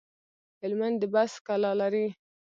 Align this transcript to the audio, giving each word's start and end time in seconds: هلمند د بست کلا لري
هلمند 0.61 0.97
د 1.01 1.03
بست 1.13 1.37
کلا 1.47 1.71
لري 1.81 2.07